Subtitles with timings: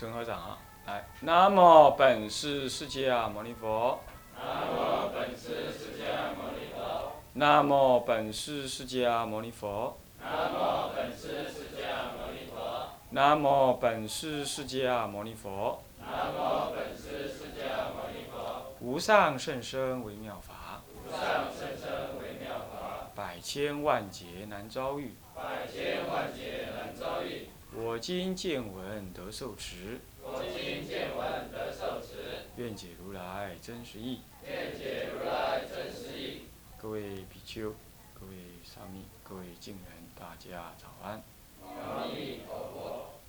[0.00, 4.00] 陈合掌啊，来，南无本师释迦牟尼佛。
[4.34, 7.12] 南无本师释迦牟尼佛。
[7.34, 9.98] 南无本师释迦牟尼佛。
[10.22, 12.88] 南无本师释迦牟尼佛。
[13.10, 15.82] 南无本师释迦牟尼佛。
[15.98, 18.72] 南无本师释迦牟尼佛。
[18.80, 20.80] 无上甚深微妙法。
[20.96, 21.20] 无上
[21.52, 23.10] 甚深微妙法。
[23.14, 25.14] 百千万劫难遭遇。
[25.36, 27.50] 百千万劫难遭遇。
[27.72, 30.00] 我今见闻得受持。
[30.20, 32.46] 我今见闻得受持。
[32.56, 34.22] 愿解如来真实义。
[34.44, 36.46] 愿解如来真实义。
[36.76, 37.72] 各位比丘、
[38.12, 38.32] 各位
[38.64, 39.84] 沙弥、各位敬人，
[40.18, 41.22] 大家早安。
[41.62, 43.20] 阿弥陀佛。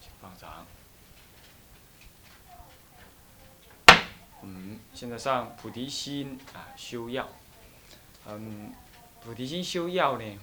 [0.00, 0.66] 请放掌。
[4.42, 7.28] 嗯，现在上菩提心啊修药。
[8.26, 8.72] 嗯，
[9.20, 10.38] 菩提心修药呢，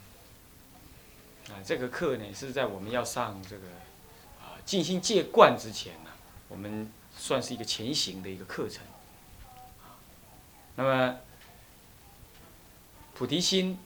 [1.50, 3.66] 啊这个课呢是在我们要上这个
[4.40, 6.12] 啊静心戒观之前呢、
[6.48, 8.84] 我们算是一个前行的一个课程。
[10.76, 11.18] 那么
[13.14, 13.78] 菩提心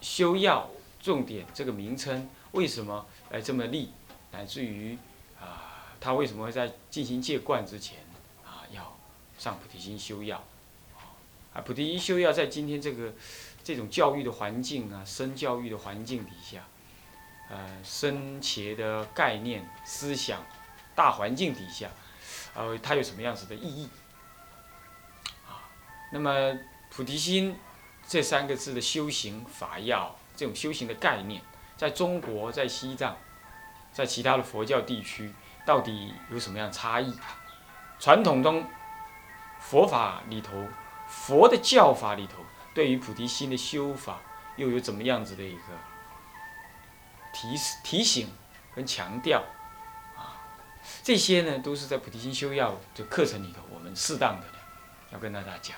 [0.00, 0.68] 修药
[1.00, 3.92] 重点这个名称为什么来这么立，
[4.32, 4.98] 乃至于
[5.40, 7.98] 啊他为什么会在进行戒观之前
[8.44, 8.96] 啊要
[9.38, 10.42] 上菩提心修药？
[11.54, 13.14] 啊菩提心修药在今天这个
[13.62, 16.66] 这种教育的环境啊，深教育的环境底下，
[17.48, 20.44] 呃深切的概念思想
[20.94, 21.88] 大环境底下，
[22.54, 23.88] 呃它有什么样子的意义？
[25.46, 25.68] 啊，
[26.12, 26.58] 那么
[26.90, 27.56] 菩提心
[28.06, 31.42] 这三个字的修行法要，这种修行的概念，
[31.76, 33.16] 在中国、在西藏、
[33.92, 35.32] 在其他的佛教地区，
[35.66, 37.14] 到底有什么样差异？
[37.98, 38.64] 传统中
[39.60, 40.68] 佛法里头，
[41.08, 44.20] 佛的教法里头，对于菩提心的修法，
[44.56, 45.62] 又有怎么样子的一个
[47.38, 48.28] 提提醒
[48.74, 49.44] 跟强调
[50.16, 50.42] 啊？
[51.04, 54.46] 这些呢，都是在菩提心修要的课程里头，我们适当的
[55.12, 55.76] 要跟大家讲。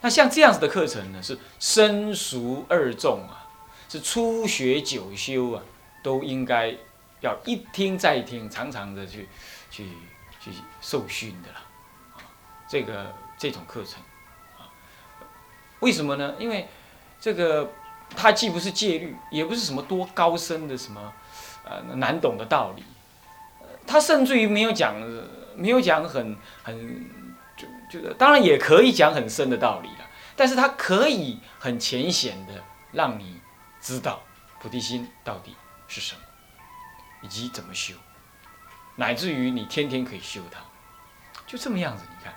[0.00, 3.48] 那像这样子的课程呢，是生熟二众啊，
[3.88, 5.62] 是初学九修啊，
[6.02, 6.76] 都应该
[7.20, 9.28] 要一听再听，常常的去
[9.70, 9.86] 去
[10.40, 11.62] 去受训的啦。
[12.14, 12.18] 啊，
[12.68, 14.02] 这个这种课程
[14.58, 14.66] 啊，
[15.78, 16.34] 为什么呢？
[16.40, 16.68] 因为
[17.20, 17.70] 这个
[18.16, 21.12] 它既不是戒律，也不是什么多高深的什么
[21.64, 22.84] 呃难懂的道理，
[23.86, 24.94] 它甚至于没有讲
[25.56, 27.10] 没有讲很很。
[27.54, 32.54] 就就当然也可以讲很深的道理了，但是它可以很浅显的
[32.90, 33.40] 让你
[33.80, 34.22] 知道
[34.58, 35.54] 菩提心到底
[35.86, 36.20] 是什么，
[37.20, 37.94] 以及怎么修，
[38.96, 40.60] 乃至于你天天可以修它，
[41.46, 42.04] 就这么样子。
[42.08, 42.34] 你看，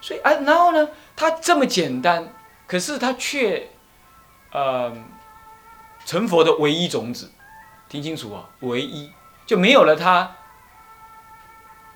[0.00, 2.28] 所以啊，然后呢，它这么简单，
[2.66, 3.70] 可是它却，
[4.50, 4.92] 呃，
[6.04, 7.30] 成佛的唯一种子，
[7.88, 9.12] 听清楚啊，唯一
[9.46, 10.36] 就没有了它，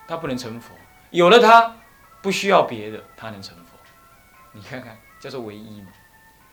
[0.07, 0.75] 它不能成佛，
[1.11, 1.77] 有了它。
[2.23, 3.77] 不需要别的，他能成佛。
[4.53, 5.89] 你看看，叫做唯一嘛。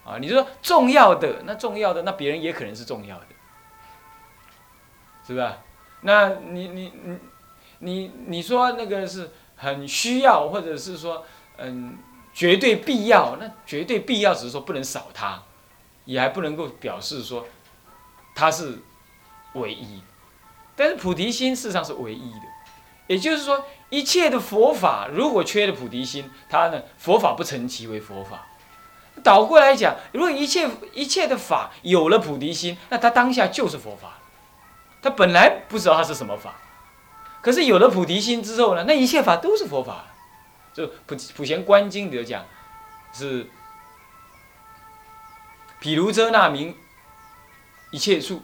[0.04, 3.26] 啊，你说重要的，那重要的，那别人也可能是重要的，
[5.28, 5.60] 是吧？
[6.02, 7.20] 那你你你
[7.78, 11.24] 你你说那个是很需要，或者是说
[11.58, 11.96] 嗯
[12.34, 15.44] 绝对必要，那绝对必要只是说不能少它，
[16.10, 17.46] 也还不能够表示说
[18.34, 18.80] 它是
[19.54, 20.02] 唯一。
[20.76, 22.46] 但是菩提心事实上是唯一的，
[23.08, 23.66] 也就是说。
[23.92, 28.46] 一切的佛法，如果缺了菩提心，它呢，佛法不成其为佛法。
[29.24, 34.20] 倒过来讲，如果一切一切的法有了菩提心，那它当下就是佛法。
[35.02, 36.54] 他本来不知道它是什么法，
[37.42, 40.06] 可是有了菩提心之后呢，那一切法都是佛法。
[40.72, 42.46] 就普普贤观经里头讲，
[43.12, 43.50] 是
[45.80, 46.76] 毗卢遮那名
[47.92, 48.44] 一切处，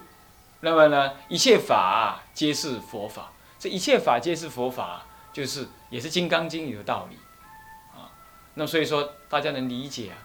[0.61, 3.31] 那么呢，一切法皆是佛法。
[3.59, 5.05] 这一切法皆是佛法。
[5.35, 7.17] 就是也是《金刚经》里的道理，
[7.91, 8.07] 啊，
[8.53, 10.15] 那所以说大家能理解啊，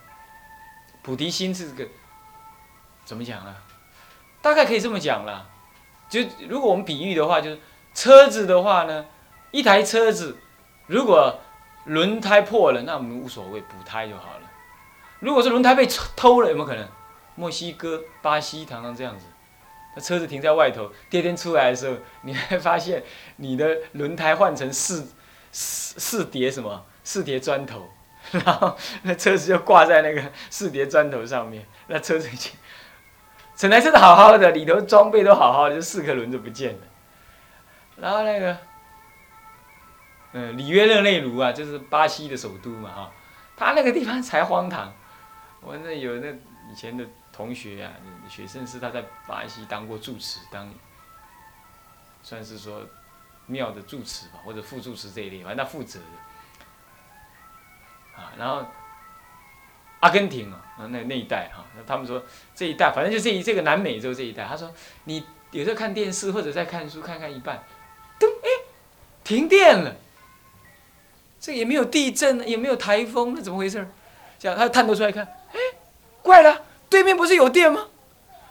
[1.03, 1.91] 菩提心是这个
[3.05, 3.57] 怎么讲呢？
[4.41, 5.49] 大概可以这么讲了，
[6.09, 7.59] 就如果我们比喻的话，就是
[7.93, 9.07] 车子的话呢，
[9.51, 10.39] 一台车子
[10.87, 11.41] 如果
[11.87, 14.49] 轮胎破了，那我们无所谓，补胎就好了。
[15.19, 16.89] 如果是轮胎被偷了，有没有可能？
[17.41, 19.25] 墨西哥、巴西常常这样子。
[19.97, 23.03] 那车子停在外头，第二天出来的时候，你会发现
[23.37, 25.09] 你的轮胎换成四
[25.51, 27.91] 四四叠什么四叠砖头，
[28.31, 32.53] 然后那车子就挂在那个四叠砖头上面，那车子已经
[33.57, 36.81] 整台车子好好的，里头装备都好好的，就四颗轮子不见了。
[37.97, 38.59] 然后那个，
[40.35, 43.13] 嗯，里约热内卢啊，就是巴西的首都嘛，哈，
[43.57, 44.93] 他那个地方才荒唐，
[45.63, 46.29] 我那有那
[46.71, 47.05] 以前的。
[47.41, 47.91] 同学啊，
[48.29, 50.71] 学生是他在巴西当过住持，当
[52.23, 52.83] 算是说
[53.47, 56.07] 庙的住持吧，或者副住持这一类，反正他负责的。
[58.21, 58.63] 啊，然后
[60.01, 62.23] 阿根廷啊，那那一带哈，那他们说
[62.55, 64.71] 这一带，反正就这一这个南美洲这一带，他说
[65.05, 67.65] 你有时候看电视或者在看书，看看一半，
[68.19, 68.49] 噔哎，
[69.25, 69.97] 停电了。
[71.41, 73.89] 这也没有地震，也没有台风，那怎么回事？
[74.39, 75.59] 这样他探头出来看，哎，
[76.21, 77.87] 怪了，对面不是有电吗？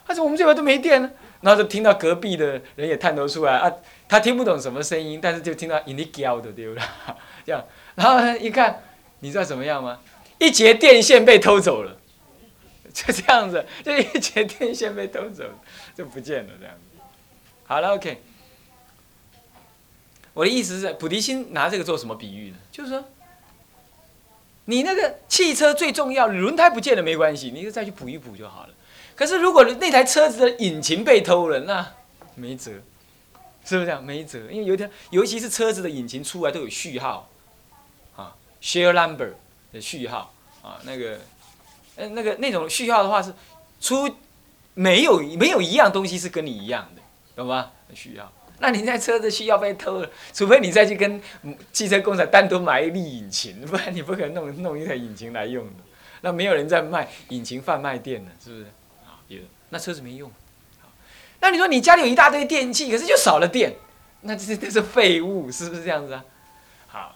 [0.07, 1.11] 他说我们这边都没电了。
[1.41, 3.71] 然后就听到隔壁的人也探头出来啊，
[4.09, 6.83] 他听不懂什么声音，但是就听到印尼叫的对不对？
[7.45, 7.63] 这样，
[7.95, 8.83] 然后一看，
[9.19, 10.01] 你知道怎么样吗？
[10.37, 11.97] 一节电线被偷走了，
[12.93, 15.45] 就这样子，就一节电线被偷走，
[15.95, 16.99] 就不见了这样子。
[17.65, 18.21] 好了，OK。
[20.33, 22.57] 我的意思是，菩提心拿这个做什么比喻呢？
[22.69, 23.05] 就是说，
[24.69, 28.69] 你那个汽车最重要，轮胎不见了没关系，你就再去补一补就好了。
[29.15, 31.85] 可是如果那台车子的引擎被偷了，那
[32.35, 32.73] 没辙，
[33.65, 34.03] 是不是这样？
[34.03, 37.27] 没辙，因为有一条，尤其是车子的引擎出来都有序号，
[38.15, 39.31] 啊，share number
[39.73, 40.31] 的序号
[40.61, 41.19] 啊，那个，
[41.95, 43.33] 呃，那个那种序号的话是
[43.81, 44.07] 出
[44.75, 47.01] 没有没有一样东西是跟你一样的，
[47.35, 47.71] 懂吗？
[47.95, 48.31] 序号。
[48.59, 51.21] 那你在车子需要被偷了，除非你再去跟
[51.71, 55.73] 汽车工厂单独买一粒引擎，不然你不可能弄弄一台引擎来用的。
[56.21, 58.65] 那没有人在卖引擎贩卖店了，是不是？
[59.05, 59.39] 啊，有。
[59.69, 60.31] 那车子没用。
[61.39, 63.73] 那你说你家里有一大堆电器，可是就少了电，
[64.21, 66.25] 那这是这是废物，是不是这样子啊？
[66.87, 67.15] 好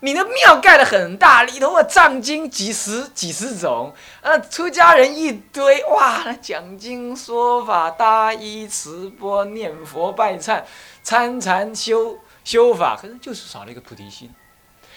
[0.00, 10.62] 你的庙盖的很大，里头啊藏经几十几十种，啊出家人一堆，哇，那讲经说法、大衣持钵、念佛拜忏、
[11.02, 14.30] 参禅修修法，可是就是少了一个菩提心。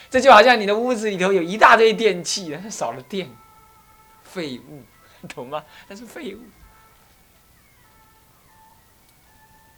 [0.10, 3.31] 这就好像你的屋子里头有一大堆电器，但是少了电，
[4.24, 4.84] 废物，
[5.30, 5.63] 懂吗？
[5.88, 6.40] 那是废物，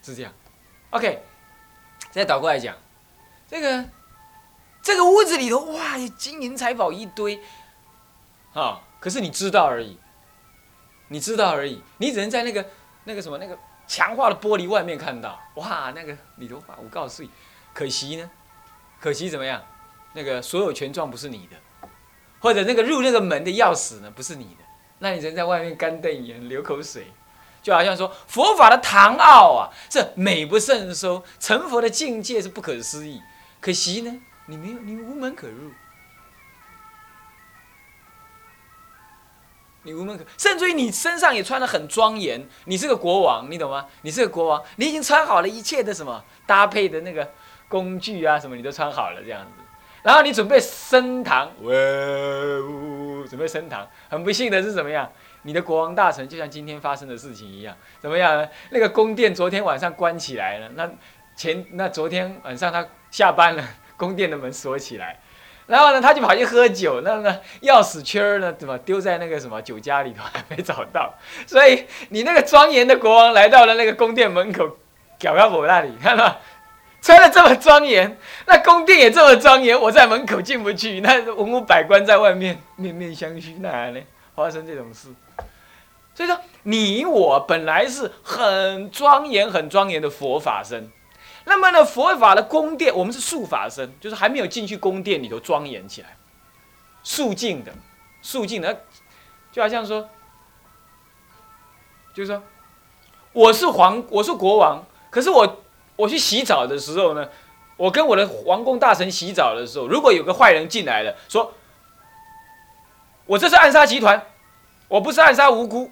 [0.02, 0.34] 是这样。
[0.90, 1.22] OK，
[2.10, 2.76] 再倒过来讲，
[3.48, 3.86] 这个。
[4.82, 7.40] 这个屋子里头，哇，金银财宝一堆，
[8.54, 8.82] 啊！
[9.00, 9.98] 可是你知道而已，
[11.10, 12.66] 你知道而已，你只能在那个
[13.04, 13.58] 那个什么那个
[13.88, 17.30] 强化的玻璃外面看到，哇，那个里头哇，我告诉你，
[17.74, 18.30] 可惜呢，
[19.00, 19.62] 可惜怎么样？
[20.14, 21.88] 那个所有权状不是你的，
[22.40, 24.64] 或者那个入那个门的钥匙呢，不是你的，
[25.00, 27.08] 那你人在外面干瞪眼流口水，
[27.62, 33.22] 就好像说佛法的唐奥啊，这美不胜收，成佛的境界是不可思议，
[33.60, 34.20] 可惜呢。
[34.52, 35.72] 你没有，你无门可入，
[39.84, 43.88] 你无门可，甚至于你身上也穿的很庄严，你是个国王，你懂吗？
[44.02, 47.32] 你是个国王，你已经穿好了一切的什么搭配的那个
[47.70, 49.64] 工具啊，什么你都穿好了这样子，
[50.04, 55.10] 然后你准备升堂，准备升堂，很不幸的是怎么样？
[55.44, 58.46] 你的国王大臣就像今天发生的事情一样，怎么样？
[58.72, 60.92] 那个宫殿昨天晚上关起来了，那
[61.38, 63.64] 前那昨天晚上他下班了。
[64.02, 65.20] 宫殿的门锁起来，
[65.68, 67.30] 然后呢，他就跑去喝酒，那个
[67.62, 71.14] 钥匙圈呢，怎么丢在那个什么酒家里头还没找到，
[71.46, 74.76] 所以你那个庄严的国王来到了那个宫殿门口，
[75.22, 76.36] 搞到我那里，看到
[77.00, 78.18] 穿的这么庄严，
[78.48, 84.02] 那宫殿也这么庄严，我在门口进不去，那文武百官在外面面面相觑，哪呢
[84.36, 85.10] 发生这种事？
[86.16, 90.90] 所以说，你我本来是很庄严、很庄严的佛法身。
[91.44, 96.16] 那么呢，佛法的宫殿，我们是素法身，就是还没有进去宫殿里头庄严起来，
[97.04, 97.74] 肃静的，
[98.22, 98.86] 肃静的，
[99.52, 100.08] 就好像说，
[102.14, 102.44] 就是说，
[103.34, 105.64] 我是皇，我是国王，可是我
[105.96, 107.28] 我去洗澡的时候呢，
[107.76, 111.54] 我跟我的皇宫大臣洗澡的时候，如果有个坏人进来了，说，
[113.26, 114.28] 我这是暗杀集团，
[114.88, 115.90] 我不是暗杀无辜，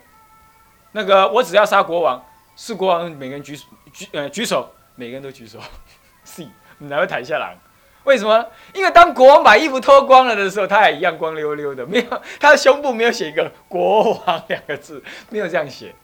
[0.92, 2.24] 那个我只要杀国王，
[2.56, 3.58] 是国王，每个人举
[3.92, 4.72] 举呃举手。
[5.00, 5.58] 每个人都举手，，
[6.26, 7.58] C，你，哪会抬下来？
[8.04, 8.46] 为什么？
[8.74, 15.96] 因为当国王把衣服脱光了的时候，他也一样光溜溜的，没有他的胸部没有写一个“国王”两个字，没有这样写。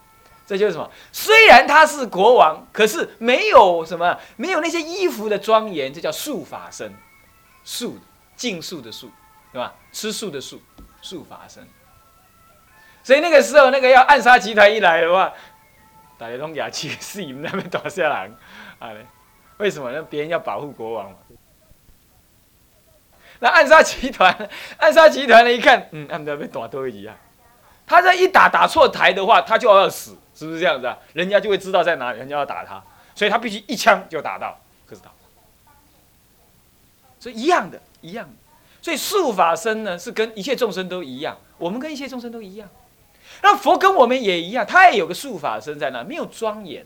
[0.48, 0.90] 这就是什么？
[1.12, 6.94] 虽然他是国王，可是没有什么，没有那些衣服的庄严，这叫素法身，
[7.66, 8.00] 素，
[8.38, 9.12] 净素的素，
[9.52, 9.74] 对吧？
[9.92, 10.62] 吃素的素，
[11.02, 11.68] 素法身。
[13.04, 15.34] 所以那个时候，那个要暗杀集团一来的话，
[16.18, 18.30] 大家都牙气，C，你们那边打下来。
[19.58, 19.92] 为什么？
[19.92, 21.18] 那别人要保护国王嘛。
[23.40, 25.52] 那暗杀集团，暗杀集团呢？
[25.52, 27.16] 一看，嗯，他们要被打多一样。
[27.86, 30.98] 他这一打打错台的话，他就要死，是不是这样子啊？
[31.14, 32.82] 人家就会知道在哪里，人家要打他，
[33.14, 35.12] 所以他必须一枪就打到，可是打。
[37.20, 38.34] 所以一样的，一样的。
[38.82, 42.70] 所以术法身呢，是跟一切众生都一样，我们跟一切众生都一样。
[43.42, 46.86] 那佛跟我们也一样，他也有个术法身在那，没有庄严。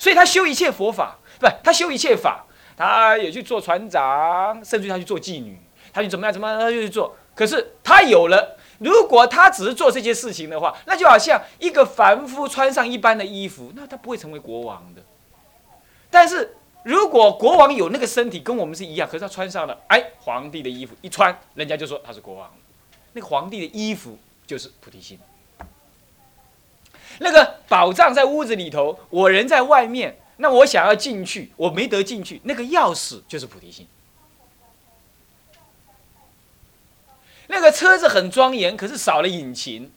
[0.00, 5.58] 所以他修一切佛法，不，他修一切法，他也去做船长，甚至他去做妓女，
[5.92, 7.14] 他去怎么样怎么样，他就去做。
[7.34, 15.02] 可是他有了，如果他只是做这些事情的话，那就好像一个凡夫穿上一般的衣服，那他不会成为国王的。
[16.10, 22.50] 但是如果国王有那个身体跟我们是一样，可是他穿上了哎皇帝的衣服一穿，人家就说他是国王。
[23.12, 25.18] 那个皇帝的衣服就是菩提心。
[27.22, 33.86] 那个宝藏在屋子里头，我人在外面，那我想要进去，我没得进去，那个钥匙就是菩提心。
[37.46, 39.92] 那个车子很庄严，可是少了引擎，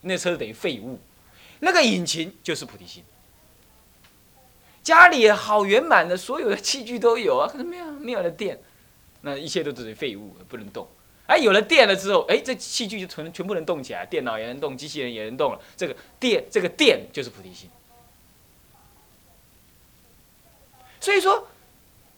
[0.00, 0.98] 那车子等于废物。
[1.60, 3.04] 那个引擎就是菩提心。
[4.82, 8.58] 家里好圆满的，所有的器具都有啊，可是没有没有了电，
[9.20, 10.88] 那一切都只是废物，不能动。
[11.28, 15.60] 哎，有了电了之后，哎，这器具就全全部能动起来，电脑也能动，机器人也能动了。
[15.76, 17.68] 这个电，这个电就是菩提心。
[20.98, 21.46] 所以说，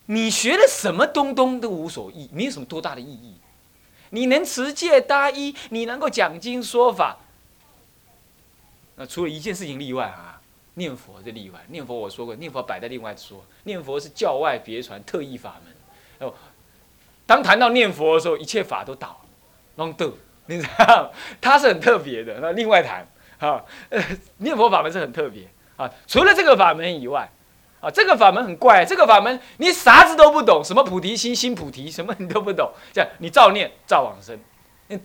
[0.06, 3.34] 你学了什么东东都无所谓，没有什么多大的意义。
[4.10, 7.18] 你能持戒大衣，你能够讲经说法，
[8.94, 10.40] 那除了一件事情例外啊，
[10.74, 11.58] 念佛的例外。
[11.66, 16.28] 念佛我说过，念佛摆在另外说，念佛是教外别传特异法门。
[16.28, 16.32] 哦。
[17.30, 19.16] 当谈到念佛的时候，一切法都倒，
[19.76, 20.12] 弄得，
[20.46, 22.40] 你知道，它是很特别的。
[22.40, 23.06] 那另外谈，
[23.38, 24.02] 啊，呃
[24.38, 25.88] 念佛法门是很特别啊。
[26.08, 27.30] 除了这个法门以外，
[27.80, 34.36] 啊，这个法门很怪，这个法门你啥子都不懂，什么菩提心、心菩提，什么你都不懂，这样你照念照往生。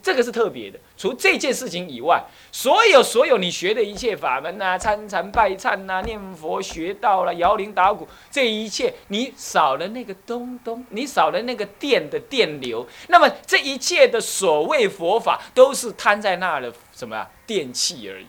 [0.02, 17.30] 这个是特别的，除这件事情以外，所有所有你学的一切法门啊，参禅拜忏呐，念佛学道了，摇铃打鼓，这一切你少了那个东东，你少了那个电的电流，那么这一切的所谓佛法都是摊在那儿的什么啊？
[17.46, 18.26] 电器而已，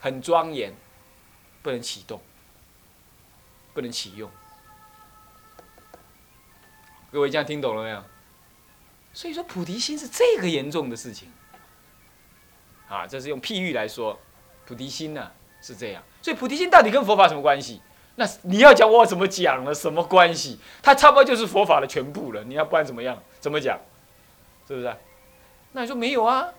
[0.00, 0.74] 很庄严，
[1.62, 2.20] 不能启动，
[3.74, 4.30] 不能启用。
[7.12, 8.02] 各位这样听懂了没有？
[9.16, 11.32] 所以说菩提心是这个严重的事情，
[12.86, 14.20] 啊，这是用譬喻来说，
[14.66, 15.30] 菩提心呢
[15.62, 16.02] 是这样。
[16.20, 17.80] 所以菩提心到底跟佛法什么关系？
[18.16, 20.60] 那你要讲我怎么讲了，什么关系？
[20.82, 22.44] 它差不多就是佛法的全部了。
[22.44, 23.18] 你要不然怎么样？
[23.40, 23.80] 怎么讲？
[24.68, 24.94] 是不是？
[25.72, 26.52] 那你说没有啊？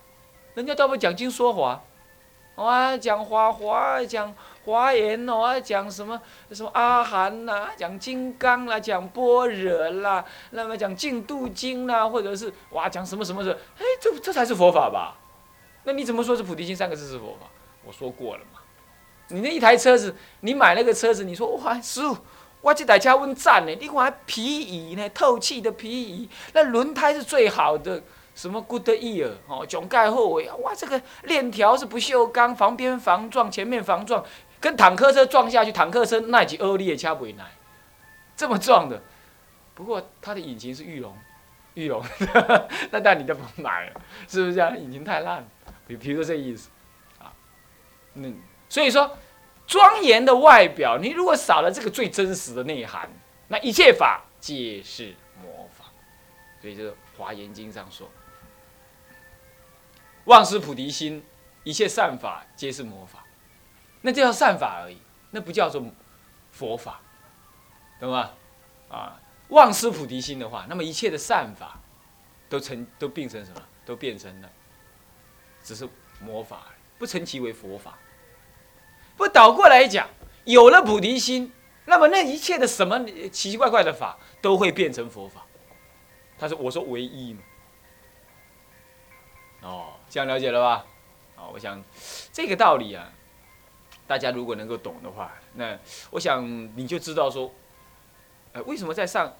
[0.55, 1.83] 人家倒不讲经说法，
[2.55, 4.33] 啊，讲花华讲。
[4.67, 6.21] 华严哦，讲什么
[6.51, 15.15] 什么阿含呐，讲金刚啦，讲般若啦，那么讲净度经啦，或者是哇讲什么什么的，哎，这这才是佛法吧？
[15.85, 17.47] 那你怎么说是菩提心三个字是佛法？
[17.85, 18.59] 我说过了嘛。
[19.29, 22.17] 你那一台车子，你买那个车子，你说哇师傅，
[22.59, 28.03] 我这台车问赞呢，你看皮椅呢，透气的皮椅，那轮胎是最好的。
[28.35, 34.23] 什么 good ear 哦，总盖后尾哇，这个链条是不锈钢，防边防撞，前面防撞，
[34.59, 37.51] 跟坦克车撞下去，坦克车那几恶劣掐不回来，
[38.35, 39.01] 这么撞的。
[39.73, 41.15] 不过它的引擎是玉龙，
[41.75, 42.03] 玉龙，
[42.91, 44.77] 那但你就不买了，是不是这样？
[44.77, 45.47] 引擎太烂，
[45.85, 46.69] 比比如说这意思，
[47.19, 47.31] 啊，
[48.13, 48.27] 那
[48.67, 49.17] 所以说
[49.67, 53.09] 庄严的外表，你如果少了这个最真实的内涵，
[53.49, 55.85] 那一切法皆是魔法。
[56.59, 58.09] 所以就是《华严经》上说。
[60.25, 61.23] 忘失菩提心，
[61.63, 63.23] 一切善法皆是魔法，
[64.01, 64.97] 那就叫善法而已，
[65.31, 65.83] 那不叫做
[66.51, 67.01] 佛法，
[67.99, 68.31] 懂吗？
[68.89, 71.79] 啊，忘失菩提心的话，那么一切的善法
[72.49, 73.61] 都成都变成什么？
[73.85, 74.49] 都变成了，
[75.63, 75.87] 只是
[76.19, 76.65] 魔法，
[76.97, 77.97] 不成其为佛法。
[79.15, 80.07] 不倒过来讲，
[80.45, 81.51] 有了菩提心，
[81.85, 85.45] 那么那一切的什么奇奇怪怪的法都会变成佛法。
[86.37, 87.41] 他说：“我说唯一嘛。”
[89.63, 89.93] 哦。
[90.09, 90.85] 这样了解了吧？
[91.35, 91.83] 啊，我想
[92.31, 93.11] 这个道理啊，
[94.07, 95.77] 大家如果能够懂的话，那
[96.11, 96.47] 我想
[96.77, 97.53] 你就知道说，
[98.53, 99.35] 呃，为什么在上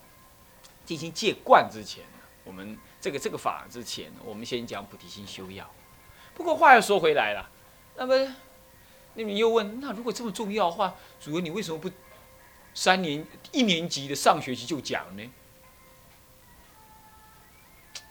[0.86, 2.04] 进行戒观之前，
[2.44, 5.70] 我们这个这个法之前，我们先讲菩提心修要。
[6.36, 7.50] 不过话又说回来了，
[7.96, 8.36] 那么
[9.14, 11.90] 那你又问，那如果这么重要的话，主任你为什么不
[12.74, 15.24] 三年一年级的上学期就讲呢？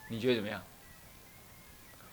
[0.08, 0.62] 你觉得怎么样？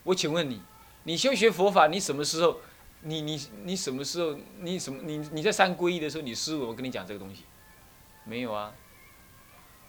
[0.04, 0.62] 我请问你，
[1.04, 2.60] 你修学佛法，你什么时候，
[3.04, 7.44] 你你你什么时候，你什么你你在三皈依的时候，你师傅我跟你讲这个东西，
[8.24, 8.74] 没有啊？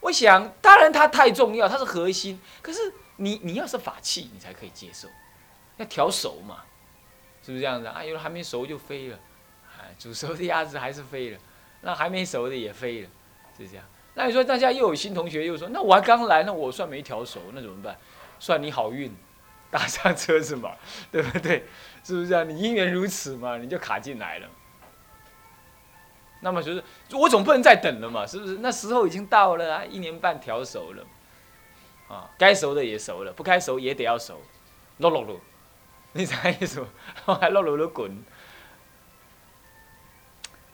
[0.00, 2.38] 我想，当然它太重要，它是核心。
[2.60, 5.08] 可是你你要是法器，你才可以接受，
[5.78, 6.64] 要调熟嘛，
[7.42, 8.04] 是不是这样子啊？
[8.04, 9.18] 有的还没熟就飞了，
[9.78, 11.38] 哎，煮熟的鸭子还是飞了，
[11.80, 13.08] 那还没熟的也飞了，
[13.56, 13.84] 是这样。
[14.14, 17.96] 那你说大家又有新同学又说，那我还刚来，那我算没调熟，那怎么办？
[18.38, 19.14] 算你好运。
[19.74, 20.70] 搭上车子嘛，
[21.10, 21.64] 对不对？
[22.04, 22.44] 是不是啊？
[22.44, 24.48] 你因缘如此嘛，你就卡进来了。
[26.42, 28.58] 那么就是我总不能再等了嘛，是不是？
[28.58, 31.04] 那时候已经到了啊，一年半调熟了，
[32.06, 34.40] 啊，该熟的也熟了，不该熟也得要熟，
[34.98, 35.40] 落落落，
[36.12, 36.86] 你啥意思？
[37.26, 38.22] 还落落落滚，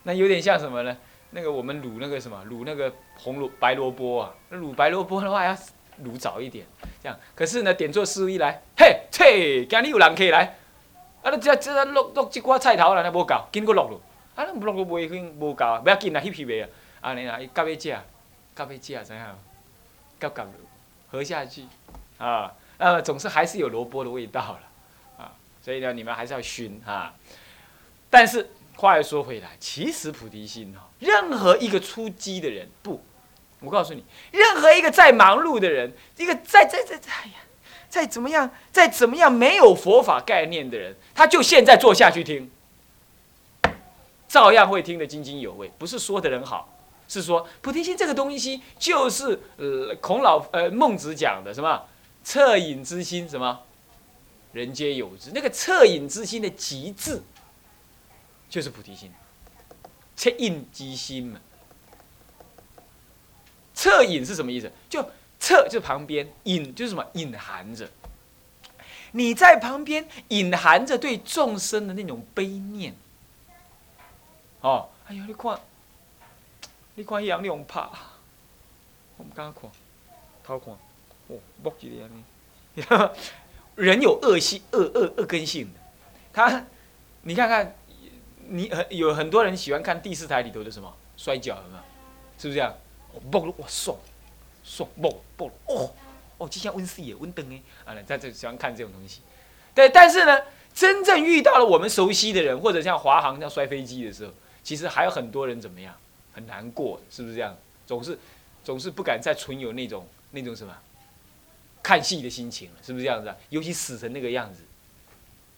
[0.02, 0.94] 那有点像什么呢？
[1.30, 5.56] 那个我们卤那个什么卤那个红萝白萝卜啊，那卤白萝卜的话要
[6.04, 6.66] 卤早一点，
[7.02, 7.18] 这样。
[7.34, 10.56] 可是呢，点做师傅一来，嘿，切，今日有人客来，
[11.22, 14.00] 啊，你这这落落即寡菜头啦，那无够，紧过落落。
[14.34, 16.68] 啊，咱落落袂去无够，不要紧啦，翕翕袂啊。
[17.00, 17.96] 安尼啦，伊到尾食，
[18.54, 19.04] 到尾食知影？
[20.20, 20.46] 夹夹
[21.10, 21.64] 合下去，
[22.18, 27.14] 啊，那么总是还是有萝卜的味道了，啊，所以呢，你们还是要熏啊。
[28.10, 33.02] 但是话又说回来，其实菩提心哦，任何一个出击的人，不，
[33.60, 37.34] 我告诉你，任何一个再忙碌的人，一个再再再再呀，
[37.88, 42.50] 再怎么样，再怎么样没有佛法概念的人，他就现在坐下去听。
[44.26, 46.72] 照样会听得津津有味，不是说的人好，
[47.08, 51.84] 是说菩提心这个东西就是呃孔老呃孟子讲的什么
[52.24, 53.60] 恻隐之心什么，
[54.52, 55.32] 人皆有之。
[55.34, 57.20] 那个恻隐之心的极致，
[58.48, 59.12] 就是菩提心。
[60.16, 61.40] 恻隐之心嘛，
[63.80, 64.70] 恻隐是什么意思？
[64.90, 65.02] 就
[65.40, 67.88] 恻就旁边，隐就是什么隐含着，
[69.12, 72.94] 你在旁边隐含着对众生的那种悲念。
[74.60, 75.58] 哦，哎呀，你看，
[76.94, 77.80] 你看，迄人你用拍，
[79.16, 79.70] 我唔敢看，
[80.44, 80.74] 偷看，
[81.28, 82.22] 哦，木一个安尼，
[83.76, 85.80] 人有恶性、恶恶恶根性的，
[86.34, 86.66] 他，
[87.22, 87.74] 你看看，
[88.46, 91.82] 你很有很多人喜欢看第四台里头的什么摔跤，有没有？
[92.36, 92.74] 是不是这样？
[93.30, 93.96] 木哇爽，
[94.64, 95.92] 爽木木哦
[96.38, 99.20] 哦，就像温四爷温登哎，啊，在这喜欢看这种东西，
[99.74, 100.40] 对，但是呢，
[100.74, 104.32] 真正遇到了我们熟悉的人，或者像华航这样摔飞机的时候。
[104.62, 105.96] 其实还有很多人怎么样，
[106.34, 107.56] 很难过，是不是这样？
[107.86, 108.16] 总是，
[108.62, 110.76] 总是不敢再存有那种那种什么
[111.82, 113.34] 看戏的心情了，是不是这样子？
[113.48, 114.62] 尤其死成那个样子，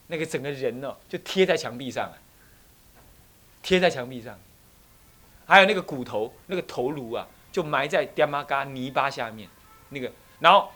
[0.06, 2.18] 那个整个人哦，就贴在墙壁上了，
[3.60, 4.38] 贴在墙壁上。
[5.46, 9.48] 还有那个骨头，那个头颅啊，就埋在爹妈嘎泥巴下面，
[9.90, 10.10] 那个，
[10.40, 10.70] 然后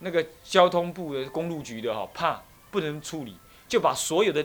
[0.00, 2.42] 那个交通部的公路局的哈，怕
[2.72, 3.36] 不能处理，
[3.68, 4.44] 就把所有的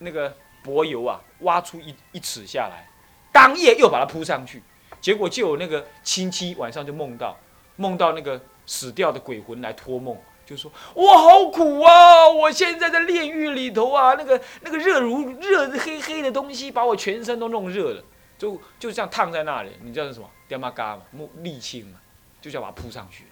[0.00, 0.36] 那个。
[0.64, 2.88] 柏油啊，挖出一一尺下来，
[3.32, 4.62] 当夜又把它铺上去，
[5.00, 7.36] 结果就有那个亲戚晚上就梦到，
[7.74, 10.16] 梦到那个死掉的鬼魂来托梦，
[10.46, 12.28] 就说：“我好苦啊！
[12.28, 18.04] 我现在在炼狱里头啊，那个那个热如热黑黑的东西把我全身都弄热了，
[18.42, 19.70] 就就这样烫在那里。
[19.82, 20.28] 你知道是什么？
[20.48, 22.00] 爹妈嘎嘛，木沥青嘛，
[22.40, 23.30] 就叫把它铺上去了。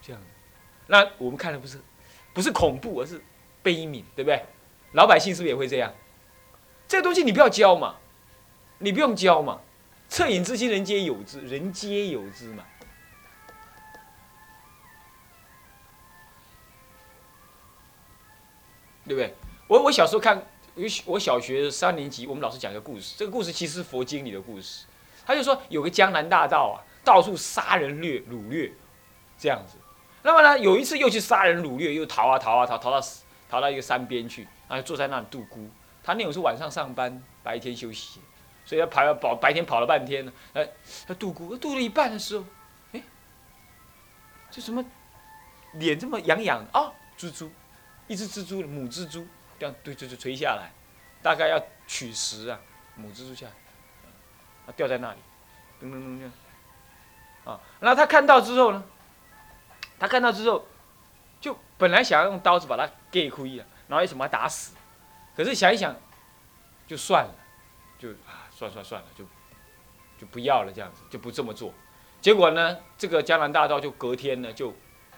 [0.00, 0.22] 这样，
[0.86, 1.78] 那我们看的不是
[2.32, 3.22] 不是恐怖，而是
[3.62, 4.42] 悲悯，对不对？
[4.92, 5.92] 老百姓是不是也会这样？
[6.88, 7.96] 这个东西你不要教嘛，
[8.78, 9.60] 你不用教嘛。
[10.08, 12.64] 恻隐之心，人皆有之，人皆有之嘛，
[19.04, 19.34] 对不对？
[19.68, 24.84] 我我小时候看，我我小学三年级，我们老师讲一个故事，这个故事其实是佛经里的故事。
[25.26, 28.72] 他就说有个江南大盗啊，到处杀人掠掳掠，
[29.38, 29.76] 这样子。
[30.22, 33.06] 那么呢，有一次又去杀人掳掠，又逃啊逃啊逃，逃到
[33.48, 34.46] 逃到一个山边去。
[34.68, 35.68] 啊，坐在那里度孤。
[36.02, 38.20] 他那种是晚上上班，白天休息，
[38.64, 40.32] 所以他跑跑白天跑了半天呢。
[40.54, 40.68] 哎，
[41.06, 42.44] 他度孤，度了一半的时候，
[42.92, 43.02] 哎，
[44.50, 44.84] 这什么
[45.72, 46.92] 脸这么痒痒啊？
[47.18, 47.50] 蜘蛛，
[48.06, 49.26] 一只蜘蛛，母蜘蛛
[49.60, 50.72] 这样对，就就垂下来，
[51.22, 52.58] 大概要取食啊。
[52.96, 53.52] 母蜘蛛下来，
[54.66, 55.18] 啊，掉在那里，
[55.80, 58.82] 噔噔噔这啊，然后他看到之后呢，
[59.98, 60.66] 他看到之后，
[61.40, 63.64] 就本来想要用刀子把它割开啊。
[63.88, 64.74] 然后为什么打死？
[65.36, 65.96] 可是想一想，
[66.86, 67.34] 就算了，
[67.98, 69.24] 就啊，算算算了，就
[70.18, 71.72] 就不要了，这样子就不这么做。
[72.20, 74.74] 结果呢，这个江南大盗就隔天呢就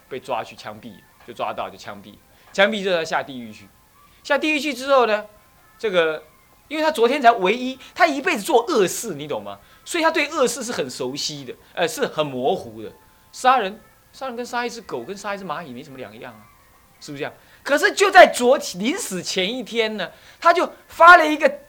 [0.08, 2.16] 被抓去枪毙，就抓到就枪毙，
[2.52, 3.68] 枪毙之后下地狱去。
[4.22, 5.26] 下地狱去之后呢，
[5.78, 6.24] 这个
[6.68, 9.58] 因为他昨天才唯一，他一辈子做恶事，你懂吗？
[9.84, 12.92] 所以他对恶事是很熟悉的，呃，是很模糊的。
[13.32, 13.80] 杀人，
[14.12, 16.46] 杀人跟杀一只狗跟杀一只蚂蚁没什么两样啊，
[17.00, 17.32] 是不是这样？
[17.62, 21.60] 可是就在昨天临死前一天呢，他就发了一个，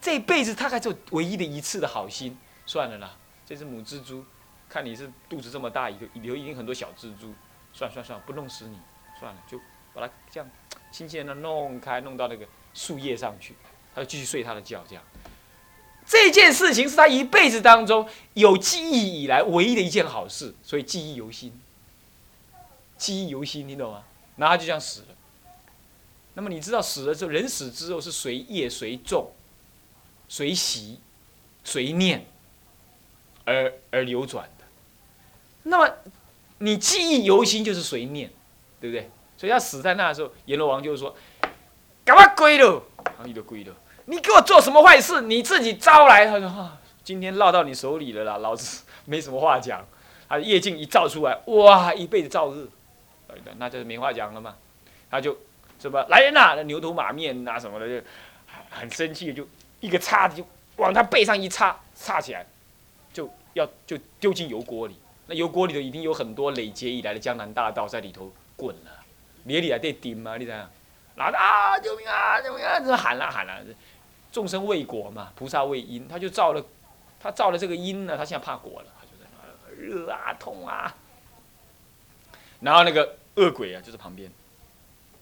[0.00, 4.24] 这一辈子他还就唯一的一次的好心，算了啦，这只母蜘蛛，
[4.68, 7.34] 看你是肚子这么大，里头里头已经很多小蜘蛛，
[7.72, 8.78] 算算算，不弄死你，
[9.18, 9.58] 算了，就
[9.92, 10.48] 把它这样
[10.90, 13.54] 轻轻的弄开，弄到那个树叶上去，
[13.94, 15.04] 他就继续睡他的觉，这样。
[16.06, 21.52] 这件事情是他一辈子当中有记忆以来唯一的一件好事，所以记忆犹新。
[22.96, 24.02] 记忆犹新，你懂吗？
[24.36, 25.06] 然后他就这样死了。
[26.34, 29.32] 那么你知道死了之后，人死之后是随业随众，
[30.28, 30.98] 随习、
[31.62, 32.26] 随念
[33.44, 34.64] 而而流转的。
[35.62, 35.94] 那么
[36.58, 38.30] 你记忆犹新，就是随念，
[38.80, 39.10] 对不对？
[39.40, 41.16] 所以他死在那的时候，阎罗王就说
[42.04, 43.74] ：“赶快归了，然后就归了。
[44.04, 45.22] 你给我做什么坏事？
[45.22, 49.82] 你自己招来。”他说：“哈，今天落到你手里了啦，老子 没什么话讲。”
[50.28, 52.68] 他夜镜一照出来，哇，一辈子照日，
[53.56, 54.54] 那就是没话讲了嘛。
[55.10, 55.34] 他就
[55.78, 58.06] 什么来人呐，那牛头马面呐什么的，就
[58.68, 59.48] 很生气，就
[59.80, 62.46] 一个叉子就往他背上一插，插起来，
[63.10, 64.96] 就要就丢进油锅里。
[65.28, 68.90] 那油锅里头已经有很多累劫以来的江南大道在里头滚了，
[69.44, 70.70] 连里还得顶嘛，你想想，
[71.16, 73.60] 然后啊救命啊救命啊，这喊了喊了，
[74.32, 76.64] 众生为果嘛，菩萨为因，他就造了，
[77.18, 78.86] 他造了这个因呢，他现在怕果了。
[79.82, 80.94] 热啊，痛啊！
[82.60, 84.30] 然后那个恶鬼啊，就是旁边，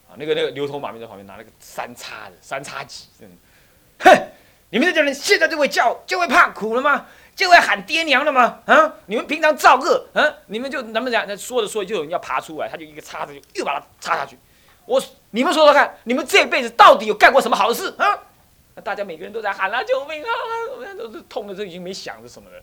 [0.09, 3.07] 啊，那个那个牛头马面在旁边拿那个三叉子，三叉戟，
[4.01, 4.11] 哼！
[4.71, 7.07] 你们这些人现在就会叫，就会怕苦了吗？
[7.39, 8.59] 就会喊爹娘了吗？
[8.67, 8.95] 啊！
[9.07, 11.39] 你们平常造恶，啊，你们就能不能讲？
[11.39, 14.37] 说着说着就有人要爬出来，他就一个叉子就又把它插下去。
[14.87, 18.19] 我，你们说说看，你们这辈子到底有干过什么好事啊？
[18.75, 20.29] 那大家每个人都在喊啊，救命啊！
[20.99, 22.57] 都是痛的，都已经没想着什么了。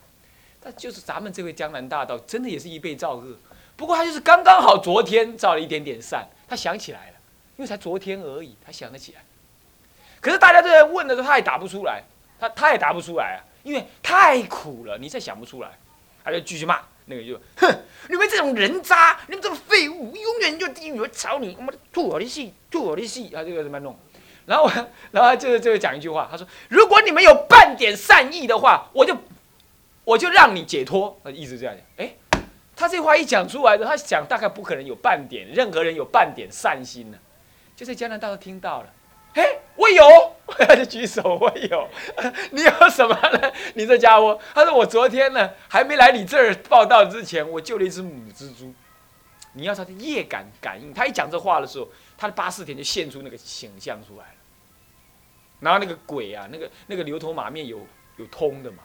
[0.59, 3.33] 但就是咱们这位江南大道，真的也是一辈造恶。
[3.77, 7.13] 不过他就是刚刚好昨天造了一点点善，他想起来了，
[7.55, 9.21] 因为才昨天而已，他想得起来。
[10.19, 12.03] 可是大家都在问的时候，他也答不出来，
[12.37, 15.77] 他他也答不出来啊，因为太苦了，你再想不出来，
[16.23, 17.69] 他就继续骂那个就，哼，
[18.07, 23.99] 你们这种人渣，你们这种废物，永远就地狱会吵你，我妈的吐我的戏，吐我的戏，他这个怎么弄？
[24.45, 24.71] 然后，
[25.11, 29.17] 然后就就讲一句话，他说，如果你们有半点善意的话，我就。
[30.05, 32.05] 我就让你解脱，他一直这样讲。
[32.05, 32.13] 哎，
[32.75, 37.17] 他这话一讲出来的，他想大概不可能有半点，任何人有半点善心呢。
[37.75, 38.93] 就在加拿大都听到了，
[39.35, 40.03] 哎，我有，
[40.67, 41.87] 他就举手，我有。
[42.51, 43.51] 你有什么呢？
[43.75, 48.73] 你这家伙，他说我昨天呢，还没来你这儿报道之前，我救了一只母蜘蛛。
[49.53, 54.31] 你要他的夜感感应，他一讲这话的时候，他的八四田就现出那个形象出来了。
[55.61, 57.79] 然后那个鬼啊，那个那个牛头马面有
[58.17, 58.79] 有通的嘛。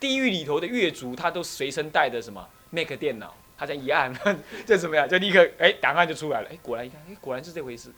[0.00, 4.12] 地狱里头的月族，他都随身带着什么 Mac 电脑，他这样一按，
[4.66, 5.08] 这怎么样？
[5.08, 6.48] 就立刻哎，档案就出来了。
[6.52, 7.92] 哎，果然一看，哎，果然是这回事。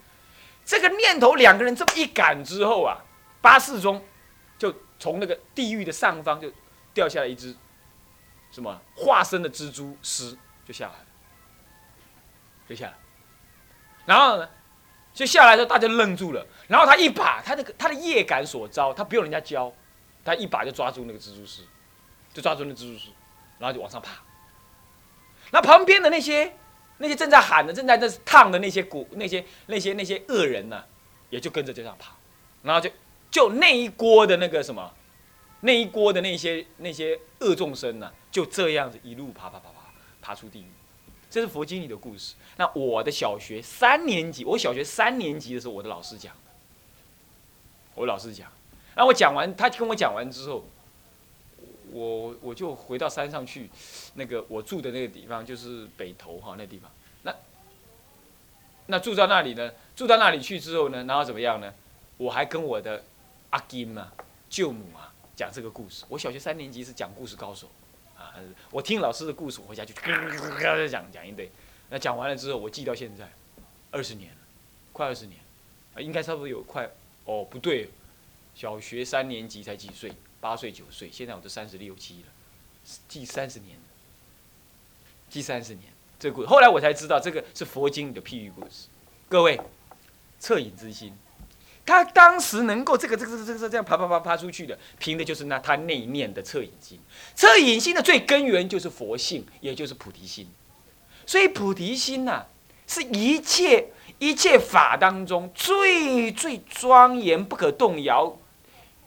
[0.71, 2.97] 这个念头两个人这么一赶之后啊，
[3.41, 4.01] 八四中
[4.57, 6.49] 就从那个地狱的上方就
[6.95, 7.57] 掉下来一只
[8.53, 11.07] 什么化身的蜘蛛丝就下来了，
[12.69, 12.95] 就下来。
[14.07, 14.49] 然后呢，
[15.13, 16.47] 就下来的时候大家愣住了。
[16.69, 19.73] 然后他一把他那个他的业感所招，他不用人家教，
[20.25, 21.65] 他一把就抓住那个蜘蛛丝。
[22.33, 23.09] 就抓住那蜘蛛丝，
[23.59, 24.13] 然后就往上爬。
[25.51, 26.57] 那旁边的那些
[27.03, 30.85] 那些正在喊的、正在那烫的那些古那些那些那些恶人呢，
[31.31, 32.13] 也就跟着就这样爬。
[32.63, 32.91] 然后就
[33.31, 34.93] 就那一锅的那个什么，
[35.63, 39.81] 那一锅的那些那些恶众生呢，就这样子一路爬爬爬爬
[40.21, 40.67] 爬出地狱。
[41.31, 42.35] 这是佛经里的故事。
[42.59, 46.51] 那我的小学三年级，我小学三年级的时候，我的老师讲的。
[47.95, 48.47] 我老师讲，
[48.95, 50.65] 然后我讲完，他跟我讲完之后。
[51.93, 53.71] 我我就回到山上去，
[54.15, 56.91] 那个我住的那个地方就是北头哈那地方，
[57.23, 57.35] 那
[58.87, 59.73] 那住在那里呢？
[59.95, 61.05] 住到那里去之后呢？
[61.05, 61.73] 然后怎么样呢？
[62.17, 63.03] 我还跟我的
[63.51, 64.13] 阿金啊、
[64.49, 66.05] 舅母啊讲这个故事。
[66.09, 67.69] 我小学三年级是讲故事高手
[68.19, 68.35] 啊，
[68.71, 69.95] 我听老师的故事，我回家就
[70.89, 71.51] 讲讲一堆。
[71.89, 73.31] 那讲完了之后，我记到现在
[73.91, 74.39] 二十年了，
[74.93, 75.41] 快二十年，
[75.95, 76.89] 啊，应该差不多有快
[77.25, 77.89] 哦，不对，
[78.55, 80.13] 小学三年级才几岁？
[80.41, 82.29] 八岁九岁，现在我都三十六七了，
[83.07, 83.77] 记三十年，
[85.29, 85.85] 记三十年，
[86.19, 88.89] 这故事后来我才知道，这个是佛经里的譬喻故事。
[89.29, 89.61] 各位，
[90.41, 91.13] 恻隐之心，
[91.85, 96.99] 他当时能够这个这个这个这样爬爬爬爬出去的，凭的就是那他内念的恻隐心。
[97.37, 100.49] 恻隐心的最根源就是佛性，也就是菩提心。
[101.27, 102.47] 所以菩提心呐，
[102.87, 108.37] 是一切一切法当中最最庄严不可动摇。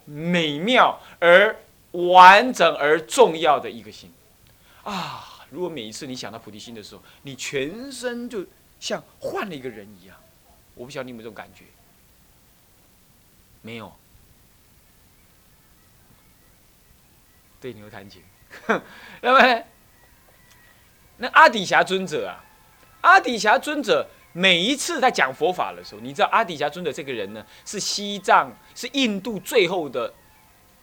[0.06, 1.56] 美妙而
[1.92, 4.12] 完整而重要的一个心
[4.84, 5.30] 啊！
[5.50, 8.46] 如果每一次你想到菩提心的时候，你全身就
[8.80, 10.18] 像换了一个人一样。
[10.76, 11.66] 我不晓得你有没有这种感觉？
[13.62, 13.94] 没有？
[17.62, 18.22] 对牛弹琴，
[19.22, 19.64] 那么
[21.18, 22.44] 那阿底峡尊者啊，
[23.02, 24.10] 阿底峡尊者。
[24.34, 30.12] 每一次在讲佛法的时候，你知道阿底峡尊者这个人呢，是西藏、是印度最后的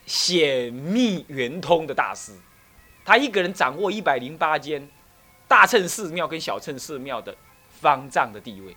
[0.06, 2.32] 显密圆通的大师。
[3.04, 4.88] 他一个人掌握一百零八间
[5.48, 7.34] 大乘寺庙跟小乘寺庙的
[7.80, 8.76] 方丈的地位，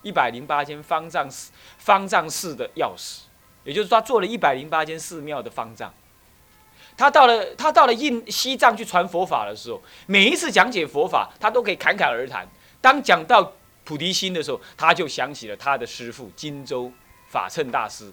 [0.00, 3.24] 一百零八间方丈寺方丈寺的钥匙，
[3.64, 5.92] 也就是他做了一百零八间寺庙的方丈。
[6.96, 12.48] 他到了他到了印西藏去传佛法的时候，每一次讲解佛法，他都可以侃侃而谈。
[12.80, 13.52] 当讲到
[13.88, 16.92] 菩提心的时候，他就想起了他的师父荆州
[17.26, 18.12] 法称大师。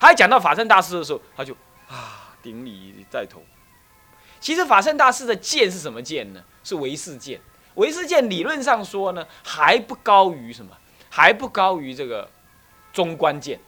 [0.00, 1.52] 还讲到法称大师的时候，他就
[1.88, 3.42] 啊顶礼在头。
[4.38, 6.44] 其实法称大师的剑是什么剑呢？
[6.62, 7.40] 是唯识剑。
[7.74, 10.78] 唯识剑理论上说呢，还不高于什么？
[11.10, 12.30] 还不高于这个
[12.92, 13.58] 中观剑。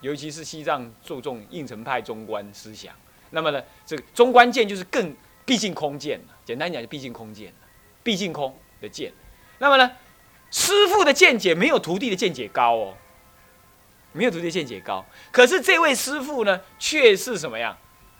[0.00, 2.92] 尤其是西藏注重应成派中观思想，
[3.30, 7.54] 那么呢，这个中观剑就是更毕竟空剑简单讲就毕竟空剑
[8.02, 9.12] 毕竟空的剑。
[9.58, 9.90] 那么呢，
[10.50, 12.96] 师傅的见解没有徒弟的见解高哦，
[14.12, 15.04] 没有徒弟的见解高。
[15.30, 17.76] 可是这位师傅呢，却是什么样？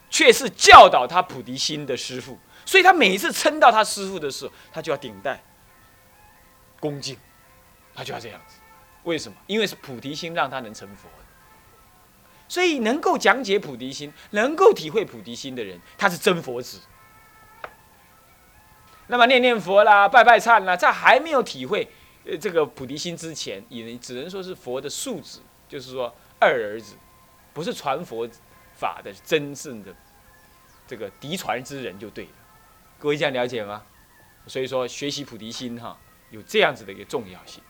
[0.09, 2.39] 却是教导他菩提心的师傅。
[2.65, 5.43] 所以他每一次称到他师傅的时候，他就要顶戴
[6.81, 7.17] 恭敬，
[7.95, 8.59] 他就要这样子。
[9.05, 9.37] 为什么？
[9.47, 11.09] 因为是菩提心让他能成佛。
[12.49, 16.81] 所以能够讲解菩提心，能够体会菩提心的人，他是真佛子。
[19.09, 21.89] 那么念念佛啦，拜拜忏啦，在还没有体会
[22.41, 26.97] 这个菩提心之前，也只能说是佛的庶子，就是说二儿子，
[27.53, 28.29] 不是传佛
[28.75, 29.95] 法的真正的
[30.87, 32.31] 这个嫡传之人就对了。
[32.99, 33.85] 各位这样了解吗？
[34.47, 35.99] 所以说学习菩提心哈，
[36.31, 37.63] 有这样子的一个重要性。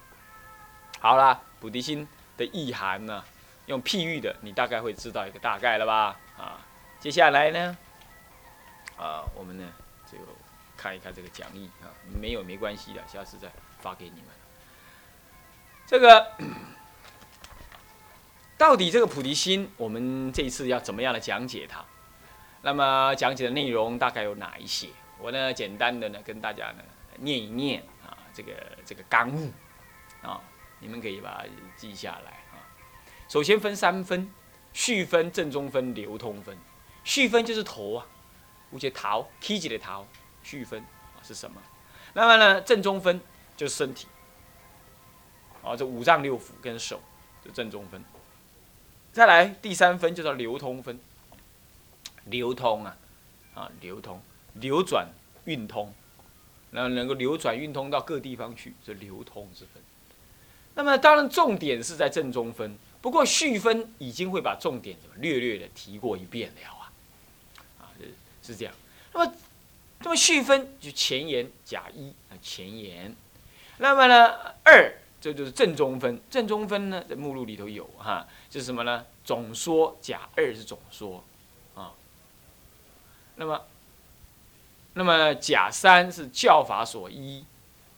[1.01, 3.25] 好啦，菩提心的意涵呢？
[3.67, 6.17] 用譬喻的，你大概会知道一个大概了吧？
[6.39, 6.65] 啊，
[7.01, 7.77] 接下来呢，
[8.97, 9.65] 啊，我们呢
[10.11, 10.17] 就
[10.77, 11.91] 看一看这个讲义啊，
[12.21, 14.29] 没有没关系的，下次再发给你们。
[15.87, 16.33] 这个
[18.59, 21.85] 到底这个菩提心，我们这一次要怎么样的讲解它？
[22.63, 24.89] 那么讲解的内容大概有哪一些？
[25.19, 26.83] 我呢简单的呢跟大家呢
[27.19, 28.53] 念一念啊，这个
[28.85, 29.53] 这个纲目
[30.23, 30.41] 啊，
[30.81, 31.45] 你们可以把它
[31.77, 32.59] 记下来啊。
[33.29, 34.31] 首先分三分，
[34.73, 36.57] 序分、正中分、流通分。
[37.05, 38.07] 序分就是头啊，
[38.73, 40.05] 五节桃，K 级的桃，
[40.43, 40.85] 序分
[41.23, 41.63] 是什么？
[42.15, 43.21] 那么呢，正中分
[43.57, 44.09] 就是身体，
[45.67, 47.01] 啊，这五脏六腑跟手，
[47.45, 48.03] 就正中分。
[49.13, 51.01] 再来第三分就叫流通分，
[52.27, 52.97] 流通啊，
[53.55, 54.21] 啊流通，
[54.55, 55.09] 流转
[55.47, 55.93] 运通，
[56.71, 59.83] 那能够流转运通到各地方去，这流通之分。
[60.75, 62.77] 那么当然重点是在正中分。
[63.03, 66.93] 不过序分已经会把重点略略的提过一遍了啊，
[67.79, 68.75] 啊是是这样。
[69.13, 69.35] 那么，
[70.01, 73.15] 那么序分就前言甲一啊前言，
[73.79, 74.93] 那么呢二
[75.27, 79.05] 这就是正中分，正中分呢在目录里头有哈，就是什么呢？
[79.25, 81.25] 总说甲二是总说
[81.75, 81.91] 啊，
[83.35, 83.61] 那么，
[84.95, 87.45] 那么甲三是教法所依，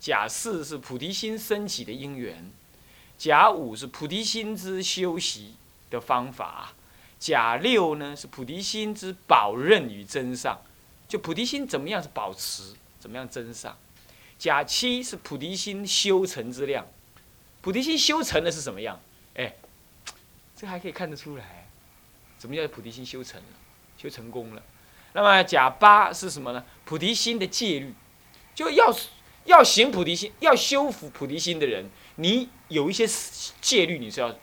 [0.01, 2.51] 甲四是菩提心升起的因缘。
[3.19, 5.57] 甲五是菩提心之修习
[5.91, 6.73] 的方法，
[7.19, 10.63] 甲六呢是菩提心之保任与真上，
[11.07, 13.77] 就菩提心怎么样是保持，怎么样真上。
[14.39, 16.87] 甲七是菩提心修成之量，
[17.69, 18.99] 菩提心修成的是什么样？
[19.35, 19.55] 哎，
[20.57, 21.69] 这还可以看得出来，
[22.39, 23.47] 怎么叫菩提心修成了，
[23.99, 24.63] 修成功了？
[25.13, 26.65] 那么甲八是什么呢？
[26.87, 27.93] 菩提心的戒律，
[28.55, 28.91] 就要
[29.45, 31.91] 要行菩提心，要修复菩提心的人。
[32.17, 33.07] 你有一些
[33.61, 34.35] 戒律，你是要，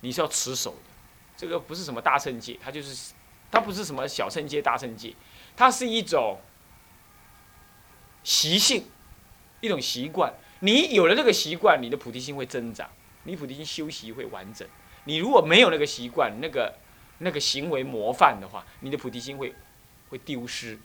[0.00, 0.90] 你是要持守的。
[1.36, 3.12] 这个不是什么大圣戒，它就是，
[3.50, 5.14] 它不是什么小圣戒、大圣戒，
[5.54, 6.40] 它是一种
[8.24, 8.86] 习性，
[9.60, 10.32] 一种习惯。
[10.60, 12.88] 你有了这个习惯，你的菩提心会增长，
[13.24, 14.66] 你菩提心修习会完整。
[15.04, 16.74] 你如果没有那个习惯，那个
[17.18, 19.54] 那个行为模范的话，你的菩提心会
[20.08, 20.78] 会丢失。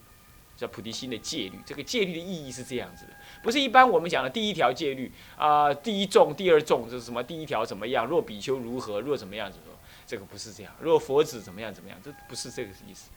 [0.56, 7.20] 叫菩提心的戒律，这个戒律的意义是这样子的，不是一般我们讲的第一条戒律啊，第一重、第二重是什么？
[7.20, 8.06] 第一条怎么样？
[8.06, 9.00] 若比丘如何？
[9.00, 9.74] 若怎么样子说？
[10.06, 10.72] 这个不是这样。
[10.80, 11.74] 若佛子怎么样？
[11.74, 11.98] 怎么样？
[12.04, 13.10] 这不是这个意思。